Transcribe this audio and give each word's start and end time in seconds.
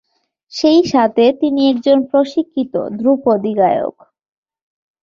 সেই 0.53 0.81
সাথে 0.85 1.23
তিনি 1.41 1.61
একজন 1.71 1.97
প্রশিক্ষিত 2.11 2.73
ধ্রুপদী 2.99 3.53
গায়ক। 3.57 3.95